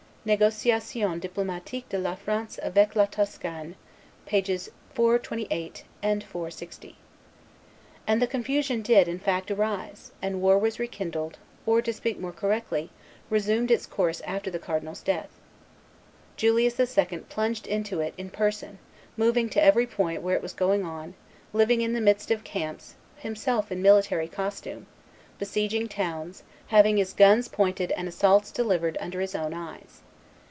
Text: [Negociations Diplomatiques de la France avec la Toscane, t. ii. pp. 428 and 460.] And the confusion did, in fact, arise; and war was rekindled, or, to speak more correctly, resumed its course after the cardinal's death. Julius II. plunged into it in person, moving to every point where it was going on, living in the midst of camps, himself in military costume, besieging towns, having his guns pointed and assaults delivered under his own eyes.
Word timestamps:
[Negociations 0.23 1.19
Diplomatiques 1.23 1.89
de 1.89 1.97
la 1.97 2.13
France 2.13 2.59
avec 2.61 2.95
la 2.95 3.07
Toscane, 3.07 3.73
t. 4.27 4.35
ii. 4.37 4.41
pp. 4.43 4.69
428 4.93 5.83
and 6.03 6.23
460.] 6.23 6.95
And 8.05 8.21
the 8.21 8.27
confusion 8.27 8.83
did, 8.83 9.07
in 9.07 9.17
fact, 9.17 9.49
arise; 9.49 10.11
and 10.21 10.39
war 10.39 10.59
was 10.59 10.77
rekindled, 10.77 11.39
or, 11.65 11.81
to 11.81 11.91
speak 11.91 12.19
more 12.19 12.31
correctly, 12.31 12.91
resumed 13.31 13.71
its 13.71 13.87
course 13.87 14.21
after 14.21 14.51
the 14.51 14.59
cardinal's 14.59 15.01
death. 15.01 15.39
Julius 16.37 16.79
II. 16.79 17.23
plunged 17.27 17.65
into 17.65 17.99
it 17.99 18.13
in 18.15 18.29
person, 18.29 18.77
moving 19.17 19.49
to 19.49 19.63
every 19.63 19.87
point 19.87 20.21
where 20.21 20.35
it 20.35 20.43
was 20.43 20.53
going 20.53 20.85
on, 20.85 21.15
living 21.51 21.81
in 21.81 21.93
the 21.93 21.99
midst 21.99 22.29
of 22.29 22.43
camps, 22.43 22.93
himself 23.15 23.71
in 23.71 23.81
military 23.81 24.27
costume, 24.27 24.85
besieging 25.39 25.87
towns, 25.87 26.43
having 26.67 26.97
his 26.97 27.11
guns 27.13 27.47
pointed 27.47 27.91
and 27.93 28.07
assaults 28.07 28.51
delivered 28.51 28.99
under 29.01 29.19
his 29.19 29.33
own 29.33 29.55
eyes. 29.55 30.01